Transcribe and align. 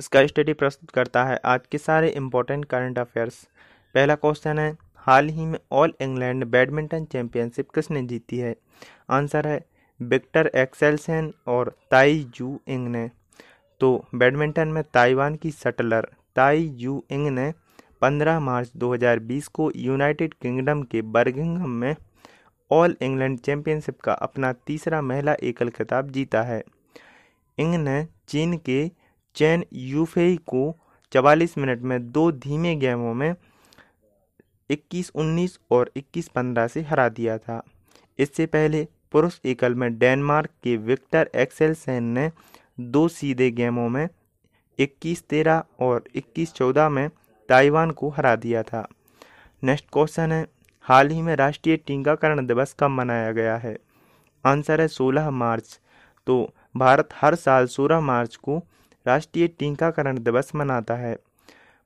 इसका 0.00 0.26
स्टडी 0.26 0.52
प्रस्तुत 0.52 0.90
करता 0.90 1.22
है 1.24 1.36
आज 1.44 1.60
के 1.72 1.78
सारे 1.78 2.08
इंपॉर्टेंट 2.08 2.64
करंट 2.64 2.98
अफेयर्स 2.98 3.34
पहला 3.94 4.14
क्वेश्चन 4.14 4.58
है, 4.58 4.76
हाल 4.96 5.28
ही 5.28 5.44
में 5.46 5.58
ऑल 5.72 5.92
इंग्लैंड 6.00 6.44
बैडमिंटन 6.44 7.04
चैंपियनशिप 7.04 7.70
किसने 7.70 8.02
जीती 8.02 8.38
है? 8.38 8.54
आंसर 9.10 9.46
है 9.46 9.60
विक्टर 10.00 10.46
एक्सेलसेन 10.54 11.32
और 11.46 11.72
ताई 11.90 12.24
जू 12.34 12.60
इंग 12.68 12.86
ने। 12.88 13.10
तो 13.80 13.90
बैडमिंटन 14.14 14.68
में 14.68 14.82
ताइवान 14.94 15.34
की 15.34 15.50
शटलर 15.50 16.08
ताई 16.36 16.68
जू 16.76 17.02
इंग 17.10 17.26
ने 17.28 17.52
15 18.00 18.40
मार्च 18.40 18.70
2020 18.76 19.48
को 19.48 19.70
यूनाइटेड 19.76 20.34
किंगडम 20.34 20.82
के 20.82 21.02
बर्गिंगम 21.02 21.70
में 21.80 21.94
ऑल 22.70 22.96
इंग्लैंड 23.02 23.38
चैंपियनशिप 23.40 24.00
का 24.00 24.12
अपना 24.12 24.52
तीसरा 24.66 25.02
महिला 25.02 25.36
एकल 25.42 25.68
खिताब 25.70 26.10
जीता 26.10 26.42
है। 26.42 26.62
इंग 27.58 27.74
ने 27.74 28.04
चीन 28.28 28.56
के 28.58 28.80
चैन 29.34 29.64
यूफेई 29.72 30.36
को 30.46 30.76
44 31.12 31.56
मिनट 31.58 31.82
में 31.82 32.10
दो 32.12 32.30
धीमे 32.32 32.74
गेमों 32.76 33.14
में 33.14 33.34
21-19 34.70 35.58
और 35.70 35.90
21-15 35.96 36.68
से 36.68 36.82
हरा 36.82 37.08
दिया 37.08 37.38
था। 37.38 37.62
इससे 38.18 38.46
पहले 38.46 38.86
पुरुष 39.12 39.38
एकल 39.44 39.74
में 39.74 39.98
डेनमार्क 39.98 40.50
के 40.62 40.76
विक्टर 40.76 41.30
एक्सेलसेन 41.34 42.04
ने 42.04 42.30
दो 42.80 43.06
सीधे 43.08 43.50
गेमों 43.50 43.88
में 43.88 44.08
21-13 44.78 45.62
और 45.80 46.04
21-14 46.16 46.88
में 46.88 47.08
ताइवान 47.48 47.90
को 47.90 48.08
हरा 48.08 48.34
दिया 48.36 48.62
था। 48.62 48.86
नेक्स्ट 49.62 49.86
क्वेश्चन 49.92 50.32
है 50.32 50.46
हाल 50.84 51.08
ही 51.08 51.22
में 51.22 51.34
राष्ट्रीय 51.36 51.76
टीकाकरण 51.76 52.46
दिवस 52.46 52.74
कब 52.80 52.90
मनाया 52.90 53.32
गया 53.32 53.56
है। 53.56 53.76
आंसर 54.44 54.80
है 54.80 54.88
16 54.88 55.30
मार्च 55.30 55.78
तो 56.26 56.54
भारत 56.76 57.08
हर 57.14 57.34
साल 57.34 57.66
16 57.66 58.00
मार्च 58.00 58.36
को 58.36 58.62
राष्ट्रीय 59.06 59.48
टीकाकरण 59.48 60.18
दिवस 60.18 60.54
मनाता 60.54 60.94
है। 60.94 61.16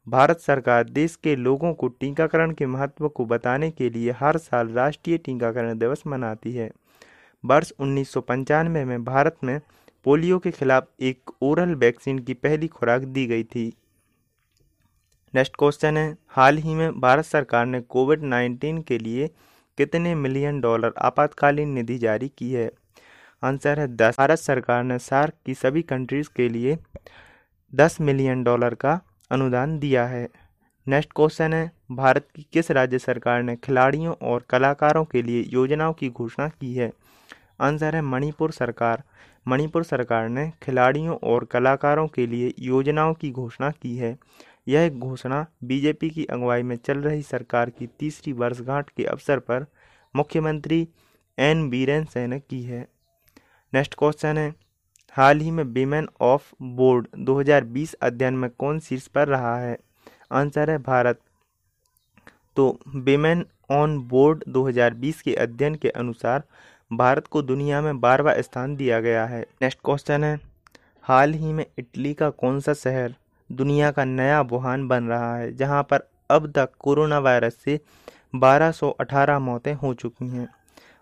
भारत 0.08 0.40
सरकार 0.40 0.84
देश 0.84 1.16
के 1.16 1.36
लोगों 1.36 1.74
को 1.74 1.88
टीकाकरण 1.88 2.52
के 2.52 2.66
महत्व 2.66 3.08
को 3.08 3.24
बताने 3.24 3.70
के 3.70 3.90
लिए 3.90 4.10
हर 4.10 4.36
साल 4.36 4.68
राष्ट्रीय 4.68 5.18
टीकाकरण 5.18 5.78
दिवस 5.78 6.02
मनाती 6.06 6.52
है। 6.52 6.70
वर्ष 7.44 7.72
उन्नीस 7.78 8.12
सौ 8.12 8.20
पंचानवे 8.20 8.84
में 8.84 9.04
भारत 9.04 9.36
में 9.44 9.60
पोलियो 10.04 10.38
के 10.38 10.50
खिलाफ 10.50 10.88
एक 11.00 11.30
ओरल 11.42 11.74
वैक्सीन 11.74 12.18
की 12.18 12.34
पहली 12.34 12.68
खुराक 12.68 13.02
दी 13.02 13.26
गई 13.26 13.44
थी। 13.44 13.72
नेक्स्ट 15.34 15.56
क्वेश्चन 15.58 15.96
है, 15.96 16.16
हाल 16.28 16.56
ही 16.56 16.74
में 16.74 17.00
भारत 17.00 17.24
सरकार 17.24 17.66
ने 17.66 17.80
कोविड 17.80 18.20
19 18.22 18.82
के 18.82 18.98
लिए 18.98 19.30
कितने 19.78 20.14
मिलियन 20.14 20.60
डॉलर 20.60 20.92
आपातकालीन 20.98 21.68
निधि 21.68 21.98
जारी 21.98 22.28
की 22.28 22.52
है? 22.52 22.70
आंसर 23.42 23.80
है 23.80 23.86
दस। 23.96 24.14
भारत 24.18 24.38
सरकार 24.38 24.84
ने 24.84 24.98
सार्क 24.98 25.34
की 25.46 25.54
सभी 25.54 25.82
कंट्रीज़ 25.82 26.28
के 26.36 26.48
लिए 26.48 26.78
दस 27.74 28.00
मिलियन 28.00 28.42
डॉलर 28.44 28.74
का 28.74 29.00
अनुदान 29.30 29.78
दिया 29.78 30.06
है। 30.06 30.28
नेक्स्ट 30.88 31.12
क्वेश्चन 31.16 31.52
है, 31.52 31.72
भारत 31.92 32.28
की 32.34 32.46
किस 32.52 32.70
राज्य 32.70 32.98
सरकार 32.98 33.42
ने 33.42 33.56
खिलाड़ियों 33.56 34.14
और 34.22 34.44
कलाकारों 34.50 35.04
के 35.04 35.22
लिए 35.22 35.44
योजनाओं 35.48 35.92
की 35.92 36.08
घोषणा 36.08 36.48
की 36.48 36.74
है? 36.74 36.92
आंसर 37.60 37.96
है 37.96 38.02
मणिपुर 38.02 38.50
सरकार। 38.50 39.02
मणिपुर 39.48 39.84
सरकार 39.84 40.28
ने 40.28 40.52
खिलाड़ियों 40.62 41.16
और 41.22 41.44
कलाकारों 41.44 42.08
के 42.08 42.26
लिए 42.26 42.54
योजनाओं 42.58 43.14
की 43.14 43.30
घोषणा 43.30 43.70
की 43.70 43.96
है। 43.96 44.16
यह 44.68 44.88
घोषणा 44.88 45.46
बीजेपी 45.64 46.10
की 46.10 46.24
अगुवाई 46.24 46.62
में 46.62 46.76
चल 46.76 46.98
रही 46.98 47.22
सरकार 47.22 47.70
की 47.70 47.86
तीसरी 47.86 48.32
वर्षगांठ 48.32 48.90
के 48.96 49.04
अवसर 49.04 49.38
पर 49.38 49.66
मुख्यमंत्री 50.16 50.88
एन 51.38 51.70
बीरेन 51.70 52.04
सिंह 52.04 52.26
ने 52.26 52.40
की 52.40 52.62
है। 52.62 52.93
नेक्स्ट 53.74 53.94
क्वेश्चन 53.98 54.38
है। 54.38 54.54
हाल 55.12 55.40
ही 55.40 55.50
में 55.50 55.64
विमेन 55.64 56.08
ऑफ़ 56.20 56.52
बोर्ड 56.62 57.06
2020 57.18 57.94
अध्ययन 57.94 58.34
में 58.34 58.50
कौन 58.50 58.78
शीर्ष 58.80 59.06
पर 59.06 59.28
रहा 59.28 59.56
है? 59.60 59.78
आंसर 60.32 60.70
है 60.70 60.78
भारत। 60.78 61.18
तो 62.56 62.80
विमेन 62.96 63.46
ऑन 63.70 63.98
बोर्ड 63.98 64.44
2020 64.48 65.22
के 65.22 65.34
अध्ययन 65.34 65.74
के 65.74 65.88
अनुसार 65.88 66.42
भारत 66.92 67.26
को 67.26 67.42
दुनिया 67.42 67.80
में 67.80 68.00
बारहवा 68.00 68.40
स्थान 68.40 68.76
दिया 68.76 69.00
गया 69.00 69.26
है। 69.26 69.42
नेक्स्ट 69.62 69.78
क्वेश्चन 69.84 70.24
है, 70.24 70.40
हाल 71.02 71.32
ही 71.32 71.52
में 71.52 71.66
इटली 71.78 72.14
का 72.14 72.30
कौन 72.30 72.60
सा 72.60 72.74
शहर 72.74 73.14
दुनिया 73.52 73.90
का 73.90 74.04
नया 74.04 74.40
वुहान 74.40 74.88
बन 74.88 75.04
रहा 75.04 75.36
है, 75.36 75.56
जहाँ 75.56 75.82
पर 75.82 76.08
अब 76.30 76.52
तक 76.52 76.70
कोरोना 76.78 77.18
वायरस 77.18 77.56
से 77.64 77.80
1218 78.34 79.38
मौतें 79.38 79.74
हो 79.74 79.94
चुकी 79.94 80.28
हैं? 80.28 80.48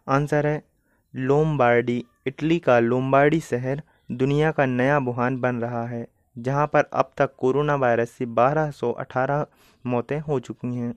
आंसर 0.08 0.46
है 0.46 0.71
लोमबार्डी, 1.14 2.04
इटली 2.26 2.58
का 2.58 2.78
लोमबार्डी 2.80 3.40
शहर 3.40 3.82
दुनिया 4.10 4.50
का 4.50 4.66
नया 4.66 4.98
वुहान 4.98 5.36
बन 5.40 5.56
रहा 5.56 5.86
है, 5.86 6.06
जहाँ 6.36 6.66
पर 6.66 6.84
अब 6.92 7.10
तक 7.18 7.34
कोरोना 7.38 7.74
वायरस 7.74 8.10
से 8.10 8.26
1218 8.26 9.46
मौतें 9.84 10.18
हो 10.20 10.38
चुकी 10.40 10.74
हैं। 10.74 10.94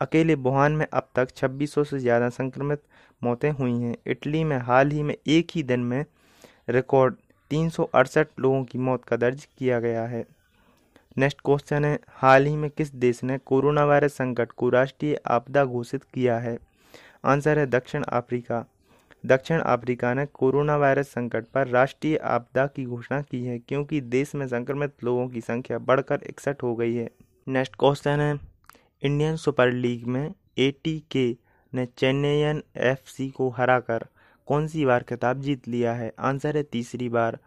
अकेले 0.00 0.34
वुहान 0.36 0.72
में 0.72 0.86
अब 0.86 1.08
तक 1.14 1.30
2600 1.30 1.84
से 1.84 1.98
ज़्यादा 1.98 2.28
संक्रमित 2.28 2.82
मौतें 3.22 3.50
हुई 3.50 3.72
हैं। 3.72 3.94
इटली 4.06 4.42
में 4.44 4.56
हाल 4.58 4.90
ही 4.90 5.02
में 5.02 5.14
एक 5.28 5.50
ही 5.54 5.62
दिन 5.62 5.80
में 5.80 6.04
रिकॉर्ड 6.68 7.14
तीन 7.50 7.68
सौ 7.68 7.84
अड़सठ 7.84 8.28
लोगों 8.40 8.64
की 8.64 8.78
मौत 8.78 9.04
का 9.04 9.16
दर्ज 9.16 9.46
किया 9.58 9.80
गया 9.80 10.04
है। 10.06 10.24
नेक्स्ट 11.18 11.40
क्वेश्चन 11.44 11.84
है, 11.84 11.98
हाल 12.08 12.46
ही 12.46 12.56
में 12.56 12.68
किस 12.70 12.94
देश 12.94 13.22
ने 13.24 13.38
कोरोना 13.38 13.84
वायरस 13.84 14.12
संकट 14.12 14.52
को 14.52 14.68
राष्ट्रीय 14.68 15.18
आपदा 15.26 15.64
घोषित 15.64 16.04
किया 16.04 16.38
है? 16.38 16.58
आंसर 17.24 17.58
है 17.58 17.66
दक्षिण 17.66 18.02
अफ्रीका। 18.02 18.64
दक्षिण 19.24 19.60
अफ्रीका 19.60 20.12
ने 20.14 20.24
कोरोना 20.26 20.76
वायरस 20.76 21.08
संकट 21.08 21.46
पर 21.46 21.68
राष्ट्रीय 21.68 22.16
आपदा 22.16 22.66
की 22.66 22.84
घोषणा 22.84 23.20
की 23.22 23.44
है, 23.44 23.58
क्योंकि 23.58 24.00
देश 24.00 24.34
में 24.34 24.46
संक्रमित 24.48 25.04
लोगों 25.04 25.28
की 25.28 25.40
संख्या 25.40 25.78
बढ़कर 25.80 26.22
इकसठ 26.22 26.62
हो 26.62 26.74
गई 26.76 26.94
है। 26.94 27.10
नेक्स्ट 27.46 27.76
क्वेश्चन 27.76 28.20
है, 28.20 28.38
इंडियन 29.02 29.36
सुपर 29.36 29.72
लीग 29.72 30.06
में 30.06 30.32
ए 30.58 30.72
के 30.86 31.30
ने 31.72 31.86
चेन्नईयन 31.88 32.62
एफ़ 32.78 33.30
को 33.36 33.48
हराकर 33.48 34.06
कौन 34.48 34.66
सी 34.66 34.84
बार 34.84 35.02
खिताब 35.02 35.40
जीत 35.40 35.68
लिया 35.68 35.92
है? 35.92 36.12
आंसर 36.18 36.56
है 36.56 36.62
तीसरी 36.62 37.08
बार। 37.08 37.38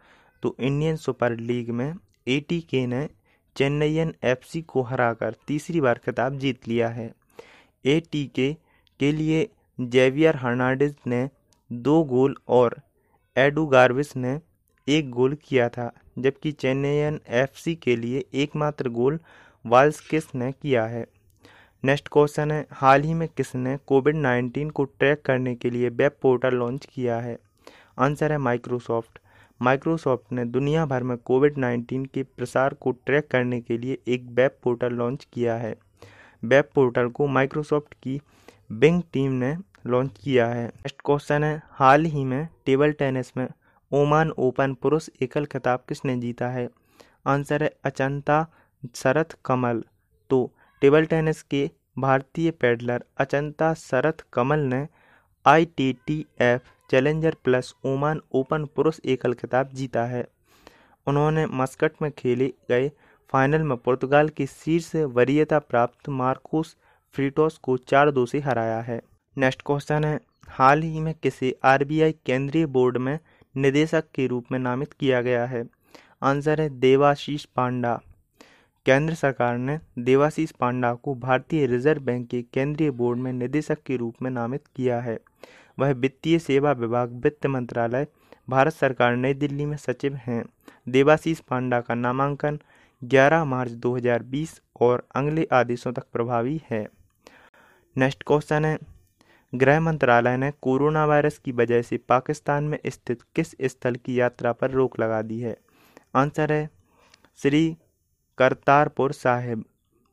तो 0.42 0.54
इंडियन 0.60 0.96
सुपर 0.96 1.36
लीग 1.38 1.70
में 1.70 1.94
ए 2.26 2.40
के 2.50 2.86
ने 2.86 3.08
चेन्नईयन 3.56 4.14
एफसी 4.24 4.62
को 4.62 4.82
हराकर 4.82 5.34
तीसरी 5.48 5.80
बार 5.80 6.00
खिताब 6.04 6.38
जीत 6.38 6.68
लिया 6.68 6.88
है। 6.88 7.12
ए 7.84 8.00
के 8.14 9.10
लिए 9.12 9.46
जेवियर 9.78 10.36
हर्नाडिज 10.36 10.96
ने 11.06 11.28
दो 11.72 12.04
गोल 12.04 12.36
और 12.48 12.80
एडू 13.36 13.66
गार्विस 13.66 14.16
ने 14.16 14.40
एक 14.88 15.10
गोल 15.10 15.36
किया 15.44 15.68
था, 15.68 15.92
जबकि 16.18 16.52
चेन्नईयन 16.52 17.20
एफसी 17.28 17.74
के 17.74 17.96
लिए 17.96 18.24
एकमात्र 18.34 18.88
गोल 18.88 19.20
वाल्सकिस 19.66 20.34
ने 20.34 20.52
किया 20.52 20.86
है? 20.86 21.06
नेक्स्ट 21.84 22.08
क्वेश्चन 22.08 22.50
है, 22.50 22.66
हाल 22.70 23.02
ही 23.02 23.14
में 23.14 23.28
किसने 23.28 23.78
कोविड 23.86 24.16
19 24.16 24.70
को 24.70 24.84
ट्रैक 24.84 25.22
करने 25.22 25.54
के 25.54 25.70
लिए 25.70 25.88
वेब 25.88 26.12
पोर्टल 26.22 26.54
लॉन्च 26.54 26.86
किया 26.86 27.20
है? 27.20 27.38
आंसर 27.98 28.32
है 28.32 28.38
माइक्रोसॉफ्ट। 28.38 29.18
माइक्रोसॉफ्ट 29.62 30.32
ने 30.32 30.44
दुनिया 30.44 30.86
भर 30.86 31.02
में 31.02 31.18
कोविड 31.18 31.54
19 31.54 32.06
के 32.06 32.22
प्रसार 32.22 32.74
को 32.74 32.90
ट्रैक 32.90 33.28
करने 33.28 33.60
के 33.60 33.78
लिए 33.78 33.98
एक 34.08 34.24
वेब 34.24 34.50
पोर्टल 34.62 34.92
लॉन्च 34.92 35.28
किया 35.32 35.56
है। 35.56 35.76
वेब 36.44 36.64
पोर्टल 36.74 37.08
को 37.08 37.26
माइक्रोसॉफ्ट 37.26 37.94
की 38.02 38.20
बिंग 38.72 39.02
टीम 39.12 39.32
ने 39.32 39.56
लॉन्च 39.86 40.18
किया 40.22 40.46
है। 40.46 40.66
नेक्स्ट 40.66 41.00
क्वेश्चन 41.04 41.44
है, 41.44 41.62
हाल 41.70 42.04
ही 42.04 42.24
में 42.24 42.48
टेबल 42.66 42.92
टेनिस 42.92 43.36
में 43.36 43.46
ओमान 43.92 44.30
ओपन 44.38 44.74
पुरुष 44.74 45.08
एकल 45.22 45.44
खिताब 45.44 45.84
किसने 45.88 46.16
जीता 46.16 46.48
है? 46.48 46.68
आंसर 47.26 47.62
है 47.62 47.70
अचंता 47.84 48.46
शरथ 48.96 49.36
कमल। 49.44 49.82
तो 50.30 50.50
टेबल 50.82 51.04
टेनिस 51.04 51.42
के 51.42 51.70
भारतीय 51.98 52.50
पेडलर 52.50 53.04
अचंता 53.18 53.72
शरथ 53.74 54.24
कमल 54.32 54.60
ने 54.66 54.86
I 55.46 55.64
T 55.66 55.92
T 56.06 56.24
F 56.40 56.70
challenger 56.90 57.36
plus 57.44 57.74
Oman 57.84 58.20
open 58.32 58.64
पुरुष 58.76 59.00
एकल 59.04 59.34
खिताब 59.34 59.70
जीता 59.74 60.04
है। 60.04 60.26
उन्होंने 61.06 61.46
मस्कट 61.46 62.02
में 62.02 62.10
खेले 62.12 62.52
गए 62.70 62.90
फाइनल 63.32 63.62
में 63.62 63.76
पुर्तगाल 63.76 64.28
के 64.28 64.46
शीर्ष 64.46 64.94
वरीयता 64.96 65.58
प्राप्त 65.58 66.08
मार्कोस 66.08 66.76
फ्रीटोस 67.14 67.58
को 67.58 67.76
चार 67.76 68.10
दो 68.10 68.24
से 68.26 68.40
हराया 68.40 68.80
है। 68.80 69.00
नेक्स्ट 69.38 69.62
क्वेश्चन 69.66 70.04
है। 70.04 70.20
हाल 70.48 70.82
ही 70.82 71.00
में 71.00 71.14
किसे 71.22 71.58
आरबीआई 71.64 72.12
केंद्रीय 72.12 72.66
बोर्ड 72.66 72.96
में 72.96 73.18
निदेशक 73.56 74.04
के 74.14 74.26
रूप 74.26 74.44
में 74.52 74.58
नामित 74.58 74.92
किया 74.92 75.22
गया 75.22 75.46
है। 75.46 75.64
आंसर 76.22 76.60
है 76.60 76.68
देवाशीष 76.80 77.44
पांडा। 77.44 78.00
केंद्र 78.86 79.14
सरकार 79.14 79.58
ने 79.58 79.80
देवाशीष 79.98 80.50
पांडा 80.50 80.94
को 80.94 81.14
भारतीय 81.14 81.66
रिज़र्व 81.66 82.02
बैंक 82.02 82.28
के 82.28 82.42
केंद्रीय 82.42 82.90
बोर्ड 82.90 83.18
में 83.18 83.32
निदेशक 83.32 83.82
के 83.82 83.96
रूप 83.96 84.14
में 84.22 84.30
नामित 84.30 84.62
किया 84.76 85.00
है। 85.00 85.18
वह 85.78 85.92
वित्तीय 85.92 86.38
सेवा 86.38 86.72
विभाग, 86.72 87.12
वित्त 87.12 87.46
मंत्रालय, 87.46 88.06
भारत 88.50 88.72
सरकार, 88.72 89.16
नई 89.16 89.34
दिल्ली 89.34 89.66
में 89.66 89.76
सचिव 89.76 90.14
हैं। 90.14 90.44
देवाशीष 90.88 91.40
पांडा 91.40 91.80
का 91.80 91.94
नामांकन 91.94 92.60
11 93.04 93.44
मार्च 93.44 93.70
2020 93.70 94.60
और 94.80 95.06
अगले 95.14 95.48
आदेशों 95.52 95.92
तक 95.92 96.04
प्रभावी 96.12 96.60
है। 96.70 96.88
नेक्स्ट 97.96 98.22
क्वेश्चन 98.26 98.64
है 98.64 98.93
गृह 99.54 99.80
मंत्रालय 99.80 100.36
ने 100.36 100.50
कोरोना 100.62 101.06
वायरस 101.06 101.38
की 101.38 101.52
वजह 101.52 101.82
से 101.82 101.96
पाकिस्तान 101.96 102.64
में 102.64 102.78
स्थित 102.86 103.22
किस 103.36 103.54
स्थल 103.62 103.94
की 103.94 104.20
यात्रा 104.20 104.52
पर 104.52 104.70
रोक 104.70 105.00
लगा 105.00 105.22
दी 105.22 105.40
है? 105.40 105.56
आंसर 106.14 106.52
है, 106.52 106.70
श्री 107.36 107.76
करतारपुर 108.38 109.12
साहिब। 109.12 109.64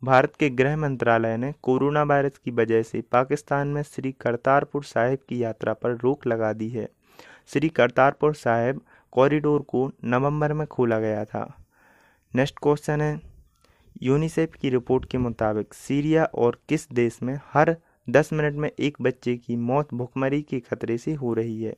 भारत 0.03 0.35
के 0.35 0.49
गृह 0.49 0.77
मंत्रालय 0.77 1.37
ने 1.37 1.53
कोरोना 1.63 2.03
वायरस 2.03 2.37
की 2.37 2.51
वजह 2.51 2.83
से 2.83 3.01
पाकिस्तान 3.01 3.67
में 3.67 3.83
श्री 3.83 4.11
करतारपुर 4.11 4.83
साहिब 4.83 5.19
की 5.29 5.43
यात्रा 5.43 5.73
पर 5.73 5.91
रोक 5.91 6.27
लगा 6.27 6.53
दी 6.53 6.69
है। 6.69 6.89
श्री 7.47 7.69
करतारपुर 7.69 8.33
साहिब 8.33 8.81
कॉरिडोर 9.11 9.61
को 9.61 9.91
नवंबर 10.03 10.53
में 10.53 10.67
खोला 10.67 10.99
गया 10.99 11.25
था। 11.25 11.65
नेक्स्ट 12.35 12.55
क्वेश्चन 12.63 13.01
है, 13.01 13.21
यूनिसेफ 14.01 14.55
की 14.55 14.69
रिपोर्ट 14.69 15.05
के 15.05 15.17
मुताबिक 15.17 15.73
सीरिया 15.73 16.25
और 16.25 16.61
किस 16.69 16.91
देश 16.91 17.19
में 17.23 17.39
हर 17.53 17.77
10 18.09 18.33
मिनट 18.33 18.53
में 18.53 18.71
एक 18.79 18.97
बच्चे 19.01 19.37
की 19.37 19.55
मौत 19.55 19.93
भुखमरी 19.93 20.41
के 20.41 20.59
खतरे 20.59 20.97
से 20.97 21.13
हो 21.13 21.33
रही 21.33 21.63
है। 21.63 21.75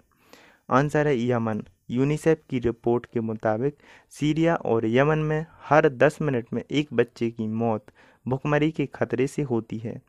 आंसर 0.69 1.07
है 1.07 1.27
यमन। 1.27 1.63
यूनिसेफ 1.89 2.41
की 2.49 2.59
रिपोर्ट 2.59 3.05
के 3.05 3.19
मुताबिक 3.19 3.77
सीरिया 4.09 4.55
और 4.55 4.85
यमन 4.85 5.19
में 5.19 5.45
हर 5.61 5.89
10 5.89 6.21
मिनट 6.21 6.47
में 6.53 6.63
एक 6.71 6.87
बच्चे 6.93 7.31
की 7.31 7.47
मौत 7.47 7.85
भुखमरी 8.27 8.71
के 8.71 8.85
खतरे 8.85 9.27
से 9.27 9.41
होती 9.41 9.77
है। 9.77 10.01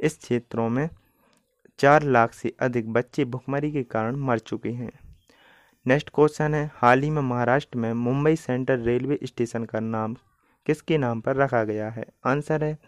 इस 0.00 0.18
क्षेत्रों 0.18 0.68
में 0.68 0.88
चार 1.78 2.02
लाख 2.02 2.32
से 2.32 2.52
अधिक 2.60 2.92
बच्चे 2.92 3.24
भुखमरी 3.24 3.72
के 3.72 3.82
कारण 3.82 4.16
मर 4.16 4.38
चुके 4.38 4.70
हैं। 4.70 4.92
नेक्स्ट 5.86 6.10
क्वेश्चन 6.14 6.54
है, 6.54 6.70
हाल 6.74 7.02
ही 7.02 7.10
में 7.10 7.22
महाराष्ट्र 7.22 7.78
में 7.78 7.92
मुंबई 7.92 8.36
सेंट्रल 8.36 8.80
रेलवे 8.80 9.18
स्टेशन 9.22 9.64
का 9.64 9.80
नाम 9.80 10.16
किसके 10.66 10.98
नाम 10.98 11.20
पर 11.20 11.36
रखा 11.36 11.64
गया 11.64 11.90
है? 11.90 12.04
आंसर 12.26 12.64
है, 12.64 12.78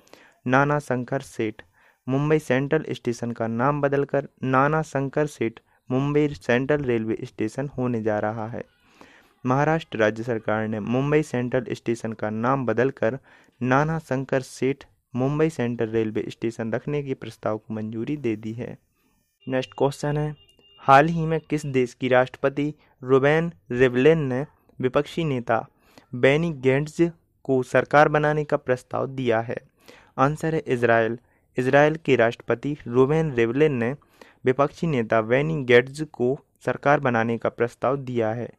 नाना 0.46 0.78
शंकर 0.78 1.20
सेठ। 1.20 1.62
मुंबई 2.08 2.38
सेंट्रल 2.38 2.84
स्टेशन 2.90 3.32
का 3.32 3.46
नाम 3.46 3.80
बदलकर 3.80 4.28
नाना 4.44 4.80
शंकर 4.82 5.26
सेठ 5.26 5.60
मुंबई 5.90 6.28
सेंट्रल 6.28 6.82
रेलवे 6.82 7.18
स्टेशन 7.24 7.68
होने 7.68 8.02
जा 8.02 8.18
रहा 8.18 8.46
है। 8.48 8.62
महाराष्ट्र 9.44 9.98
राज्य 9.98 10.22
सरकार 10.22 10.68
ने 10.68 10.80
मुंबई 10.80 11.22
सेंट्रल 11.22 11.66
स्टेशन 11.72 12.12
का 12.12 12.30
नाम 12.30 12.66
बदलकर 12.66 13.18
नाना 13.60 13.98
शंकर 13.98 14.40
सेठ 14.42 14.84
मुंबई 15.14 15.48
सेंट्रल 15.50 15.88
रेलवे 15.88 16.24
स्टेशन 16.28 16.72
रखने 16.72 17.02
के 17.02 17.14
प्रस्ताव 17.14 17.58
को 17.58 17.74
मंजूरी 17.74 18.16
दे 18.16 18.34
दी 18.36 18.52
है। 18.52 18.76
नेक्स्ट 19.46 19.74
क्वेश्चन 19.78 20.16
है, 20.16 20.34
हाल 20.84 21.08
ही 21.08 21.26
में 21.26 21.40
किस 21.40 21.66
देश 21.68 21.94
की 21.94 22.08
राष्ट्रपति 22.08 22.72
रुबेन 23.02 23.52
रिवलिन 23.70 24.26
ने 24.28 24.44
विपक्षी 24.78 25.24
नेता 25.24 25.64
बेनी 26.14 26.52
गेंट्स 26.62 27.00
को 27.44 27.62
सरकार 27.62 28.08
बनाने 28.08 28.44
का 28.44 28.56
प्रस्ताव 28.56 29.06
दिया 29.06 29.40
है? 29.40 29.56
आंसर 30.18 30.54
है 30.54 30.62
इसराइल 30.66 31.18
इसराइल 31.58 31.96
के 31.96 32.16
राष्ट्रपति 32.16 32.76
रुबेन 32.86 33.32
रेवलिन 33.32 33.72
ने 33.72 33.92
विपक्षी 34.44 34.86
नेता 34.86 35.20
वेनी 35.20 35.64
गेट्स 35.64 36.00
को 36.02 36.38
सरकार 36.64 37.00
बनाने 37.00 37.38
का 37.38 37.48
प्रस्ताव 37.48 37.96
दिया 37.96 38.32
है। 38.32 38.50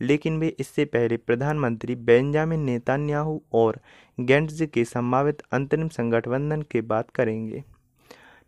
लेकिन 0.00 0.38
वे 0.38 0.56
इससे 0.58 0.84
पहले 0.84 1.16
प्रधानमंत्री 1.16 1.94
बेंजामिन 1.94 2.60
नेतान्याहू 2.60 3.42
और 3.52 3.80
गेंट्स 4.20 4.62
के 4.62 4.84
संभावित 4.84 5.42
अंतरिम 5.52 5.88
संगठबंधन 5.88 6.62
के 6.62 6.80
बात 6.80 7.10
करेंगे। 7.10 7.64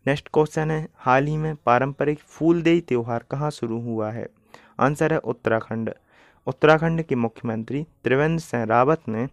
नेक्स्ट 0.06 0.28
क्वेश्चन 0.34 0.70
है, 0.70 0.88
हाल 0.96 1.26
ही 1.26 1.36
में 1.36 1.56
पारंपरिक 1.56 2.18
फूलदेई 2.18 2.80
त्यौहार 2.80 3.24
कहाँ 3.30 3.50
शुरू 3.50 3.80
हुआ 3.80 4.10
है? 4.10 4.26
आंसर 4.80 5.12
है 5.12 5.18
उत्तराखंड। 5.18 5.90
उत्तराखंड 6.46 7.02
के 7.02 7.14
मुख्यमंत्री 7.14 7.86
त्रिवेंद्र 8.04 8.42
सिंह 8.42 8.64
रावत 8.64 9.00
ने 9.08 9.28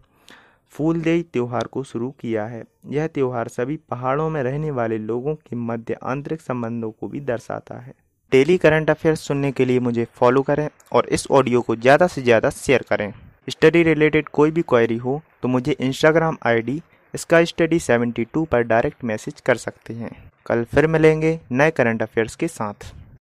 फूलदेई 0.72 1.22
त्यौहार 1.22 1.66
को 1.66 1.82
शुरू 1.84 2.10
किया 2.20 2.44
है। 2.46 2.62
यह 2.90 3.06
त्यौहार 3.06 3.48
सभी 3.48 3.76
पहाड़ों 3.90 4.28
में 4.30 4.42
रहने 4.42 4.70
वाले 4.72 4.98
लोगों 4.98 5.34
के 5.36 5.56
मध्य 5.58 5.96
आंतरिक 6.04 6.40
संबंधों 6.40 6.90
को 6.90 7.08
भी 7.08 7.20
दर्शाता 7.22 7.78
है। 7.78 7.94
डेली 8.32 8.56
करंट 8.58 8.90
अफेयर्स 8.90 9.20
सुनने 9.20 9.52
के 9.52 9.64
लिए 9.64 9.80
मुझे 9.80 10.06
फॉलो 10.14 10.42
करें 10.42 10.68
और 10.92 11.06
इस 11.08 11.26
ऑडियो 11.30 11.60
को 11.60 11.76
ज़्यादा 11.76 12.06
से 12.06 12.22
ज़्यादा 12.22 12.50
शेयर 12.52 12.84
करें। 12.90 13.12
स्टडी 13.48 13.82
रिलेटेड 13.82 14.28
कोई 14.30 14.50
भी 14.50 14.62
क्वेरी 14.62 14.96
हो 14.96 15.20
तो 15.42 15.48
मुझे 15.48 15.76
इंस्टाग्राम 15.80 16.36
आईडी 16.46 16.80
इसका 17.14 17.42
स्टडी 17.44 17.78
72 17.80 18.44
पर 18.46 18.62
डायरेक्ट 18.64 19.04
मैसेज 19.04 19.40
कर 19.40 19.56
सकते 19.56 19.94
हैं। 19.94 20.10
कल 20.46 20.64
फिर 20.64 20.86
मिलेंगे 20.86 21.38
नए 21.52 21.70
करंट 21.70 22.02
अफेयर्स 22.02 22.36
के 22.36 22.48
साथ। 22.48 22.92